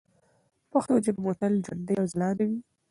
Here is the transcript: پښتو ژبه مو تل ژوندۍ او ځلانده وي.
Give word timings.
پښتو 0.71 0.93
ژبه 1.03 1.21
مو 1.23 1.31
تل 1.39 1.53
ژوندۍ 1.65 1.95
او 2.01 2.05
ځلانده 2.13 2.43
وي. 2.49 2.59